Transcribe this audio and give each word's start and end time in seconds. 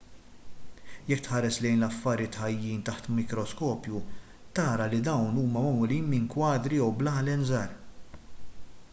jekk 1.09 1.23
tħares 1.25 1.57
lejn 1.65 1.75
l-affarijiet 1.83 2.37
ħajjin 2.43 2.79
taħt 2.87 3.09
mikroskopju 3.17 4.01
tara 4.59 4.87
li 4.93 5.01
dawn 5.09 5.37
huma 5.41 5.51
magħmulin 5.65 6.09
minn 6.15 6.25
kwadri 6.37 6.81
jew 6.81 6.89
blalen 7.03 7.45
żgħar 7.51 7.77